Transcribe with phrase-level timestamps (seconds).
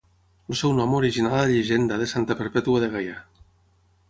[0.53, 3.23] El seu nom originà la llegenda de Santa Perpètua de Gaià.